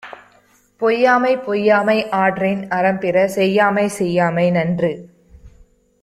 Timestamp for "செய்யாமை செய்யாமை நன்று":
3.25-4.91